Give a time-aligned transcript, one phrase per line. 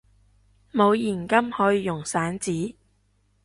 [0.73, 2.73] 冇現金可以用散紙！